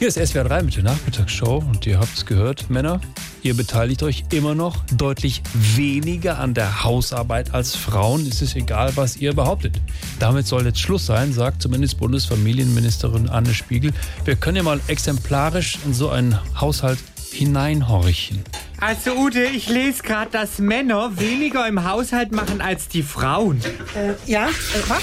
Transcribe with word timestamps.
Hier 0.00 0.08
ist 0.08 0.14
SWR 0.14 0.44
3 0.44 0.62
mit 0.62 0.76
der 0.76 0.82
Nachmittagsshow 0.84 1.58
und 1.58 1.86
ihr 1.86 2.00
habt 2.00 2.16
es 2.16 2.24
gehört, 2.24 2.70
Männer, 2.70 3.02
ihr 3.42 3.54
beteiligt 3.54 4.02
euch 4.02 4.24
immer 4.32 4.54
noch 4.54 4.82
deutlich 4.96 5.42
weniger 5.52 6.38
an 6.38 6.54
der 6.54 6.84
Hausarbeit 6.84 7.52
als 7.52 7.76
Frauen. 7.76 8.26
Es 8.26 8.40
ist 8.40 8.56
egal, 8.56 8.92
was 8.96 9.18
ihr 9.18 9.34
behauptet. 9.34 9.78
Damit 10.18 10.46
soll 10.46 10.64
jetzt 10.64 10.80
Schluss 10.80 11.04
sein, 11.04 11.34
sagt 11.34 11.60
zumindest 11.60 11.98
Bundesfamilienministerin 11.98 13.28
Anne 13.28 13.52
Spiegel. 13.52 13.92
Wir 14.24 14.36
können 14.36 14.56
ja 14.56 14.62
mal 14.62 14.80
exemplarisch 14.86 15.78
in 15.84 15.92
so 15.92 16.08
einen 16.08 16.38
Haushalt 16.58 16.98
hineinhorchen. 17.32 18.42
Also 18.80 19.12
Ute, 19.12 19.42
ich 19.42 19.68
lese 19.68 20.02
gerade, 20.02 20.30
dass 20.30 20.58
Männer 20.58 21.20
weniger 21.20 21.68
im 21.68 21.84
Haushalt 21.84 22.32
machen 22.32 22.62
als 22.62 22.88
die 22.88 23.02
Frauen. 23.02 23.60
Äh, 23.94 24.14
ja, 24.30 24.48
äh, 24.48 24.52
was? 24.88 25.02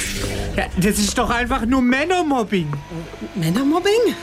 Ja, 0.55 0.65
das 0.77 0.97
ist 0.97 1.15
doch 1.15 1.29
einfach 1.29 1.63
nur 1.63 1.83
Männermobbing. 1.83 2.73
Männermobbing? 3.35 4.15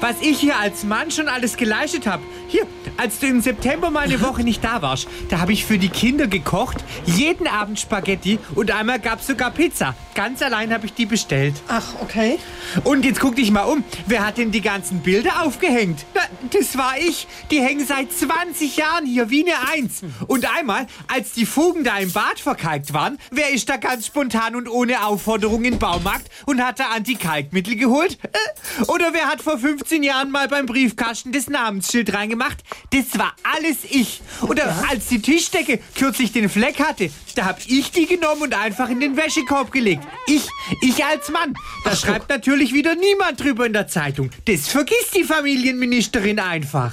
Was 0.00 0.16
ich 0.22 0.40
hier 0.40 0.58
als 0.58 0.84
Mann 0.84 1.10
schon 1.10 1.28
alles 1.28 1.58
geleistet 1.58 2.06
habe. 2.06 2.22
Hier, 2.48 2.66
als 2.96 3.18
du 3.18 3.26
im 3.26 3.42
September 3.42 3.90
mal 3.90 4.00
eine 4.00 4.22
Woche 4.22 4.42
nicht 4.42 4.64
da 4.64 4.80
warst, 4.80 5.08
da 5.28 5.40
habe 5.40 5.52
ich 5.52 5.66
für 5.66 5.76
die 5.76 5.90
Kinder 5.90 6.26
gekocht, 6.26 6.78
jeden 7.04 7.46
Abend 7.46 7.78
Spaghetti 7.78 8.38
und 8.54 8.70
einmal 8.70 8.98
gab 8.98 9.20
es 9.20 9.26
sogar 9.26 9.50
Pizza. 9.50 9.94
Ganz 10.14 10.40
allein 10.42 10.72
habe 10.72 10.86
ich 10.86 10.94
die 10.94 11.06
bestellt. 11.06 11.54
Ach, 11.68 11.84
okay. 12.00 12.38
Und 12.84 13.04
jetzt 13.04 13.20
guck 13.20 13.36
dich 13.36 13.50
mal 13.50 13.64
um. 13.64 13.84
Wer 14.06 14.26
hat 14.26 14.38
denn 14.38 14.50
die 14.50 14.62
ganzen 14.62 15.00
Bilder 15.00 15.42
aufgehängt? 15.42 16.04
Das 16.52 16.76
war 16.78 16.98
ich. 16.98 17.26
Die 17.50 17.60
hängen 17.60 17.86
seit 17.86 18.12
20 18.12 18.69
Jahren 18.76 19.06
hier 19.06 19.30
wie 19.30 19.44
eine 19.44 19.68
Eins. 19.72 20.02
Und 20.26 20.46
einmal, 20.56 20.86
als 21.08 21.32
die 21.32 21.46
Fugen 21.46 21.84
da 21.84 21.98
im 21.98 22.12
Bad 22.12 22.40
verkalkt 22.40 22.92
waren, 22.92 23.18
wer 23.30 23.50
ist 23.50 23.68
da 23.68 23.76
ganz 23.76 24.06
spontan 24.06 24.56
und 24.56 24.68
ohne 24.68 25.04
Aufforderung 25.04 25.64
in 25.64 25.72
den 25.72 25.78
Baumarkt 25.78 26.30
und 26.46 26.62
hat 26.64 26.80
da 26.80 26.90
Anti-Kalkmittel 26.90 27.76
geholt? 27.76 28.18
Äh? 28.22 28.84
Oder 28.86 29.12
wer 29.12 29.26
hat 29.26 29.42
vor 29.42 29.58
15 29.58 30.02
Jahren 30.02 30.30
mal 30.30 30.48
beim 30.48 30.66
Briefkasten 30.66 31.32
das 31.32 31.48
Namensschild 31.48 32.14
reingemacht? 32.14 32.58
Das 32.90 33.18
war 33.18 33.34
alles 33.56 33.78
ich. 33.88 34.20
Oder 34.42 34.84
als 34.88 35.08
die 35.08 35.20
Tischdecke 35.20 35.80
kürzlich 35.94 36.32
den 36.32 36.48
Fleck 36.48 36.80
hatte, 36.80 37.10
da 37.34 37.44
hab 37.44 37.60
ich 37.66 37.90
die 37.90 38.06
genommen 38.06 38.42
und 38.42 38.54
einfach 38.54 38.88
in 38.88 39.00
den 39.00 39.16
Wäschekorb 39.16 39.72
gelegt. 39.72 40.02
Ich, 40.26 40.48
ich 40.80 41.04
als 41.04 41.28
Mann. 41.30 41.54
Da 41.84 41.94
schreibt 41.94 42.28
natürlich 42.28 42.72
wieder 42.72 42.94
niemand 42.94 43.40
drüber 43.40 43.66
in 43.66 43.72
der 43.72 43.88
Zeitung. 43.88 44.30
Das 44.46 44.68
vergisst 44.68 45.14
die 45.16 45.24
Familienministerin 45.24 46.38
einfach. 46.38 46.92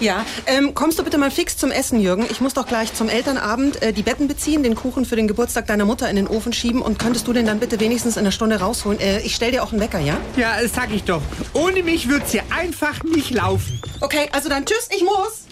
Ja, 0.00 0.24
ähm, 0.46 0.74
kommst 0.90 0.98
du 0.98 1.04
bitte 1.04 1.18
mal 1.18 1.30
fix 1.30 1.56
zum 1.56 1.70
Essen, 1.70 2.00
Jürgen? 2.00 2.26
Ich 2.32 2.40
muss 2.40 2.54
doch 2.54 2.66
gleich 2.66 2.92
zum 2.94 3.08
Elternabend 3.08 3.80
äh, 3.80 3.92
die 3.92 4.02
Betten 4.02 4.26
beziehen, 4.26 4.64
den 4.64 4.74
Kuchen 4.74 5.04
für 5.04 5.14
den 5.14 5.28
Geburtstag 5.28 5.68
deiner 5.68 5.84
Mutter 5.84 6.10
in 6.10 6.16
den 6.16 6.26
Ofen 6.26 6.52
schieben 6.52 6.82
und 6.82 6.98
könntest 6.98 7.28
du 7.28 7.32
den 7.32 7.46
dann 7.46 7.60
bitte 7.60 7.78
wenigstens 7.78 8.16
in 8.16 8.22
einer 8.22 8.32
Stunde 8.32 8.58
rausholen? 8.58 8.98
Äh, 8.98 9.20
ich 9.20 9.36
stell 9.36 9.52
dir 9.52 9.62
auch 9.62 9.70
einen 9.70 9.80
Wecker, 9.80 10.00
ja? 10.00 10.16
Ja, 10.36 10.60
das 10.60 10.74
sag 10.74 10.92
ich 10.92 11.04
doch. 11.04 11.22
Ohne 11.52 11.84
mich 11.84 12.08
wird's 12.08 12.32
hier 12.32 12.42
einfach 12.50 13.04
nicht 13.04 13.30
laufen. 13.30 13.80
Okay, 14.00 14.28
also 14.32 14.48
dann 14.48 14.66
tschüss, 14.66 14.88
ich 14.90 15.04
muss. 15.04 15.44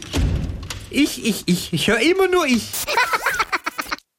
Ich, 0.90 1.24
ich, 1.24 1.44
ich. 1.46 1.72
Ich 1.72 1.86
höre 1.86 2.00
immer 2.00 2.26
nur 2.26 2.44
ich. 2.44 2.64